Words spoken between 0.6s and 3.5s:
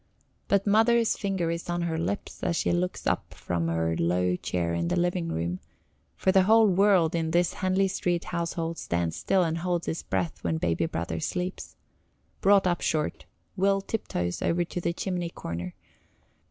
Mother's finger is on her lips as she looks up